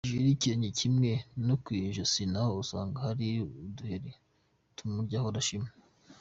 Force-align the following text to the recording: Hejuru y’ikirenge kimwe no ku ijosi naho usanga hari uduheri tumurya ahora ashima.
Hejuru 0.03 0.25
y’ikirenge 0.27 0.69
kimwe 0.79 1.11
no 1.45 1.55
ku 1.63 1.69
ijosi 1.81 2.21
naho 2.31 2.51
usanga 2.63 2.97
hari 3.05 3.27
uduheri 3.63 4.11
tumurya 4.75 5.17
ahora 5.19 5.39
ashima. 5.43 5.69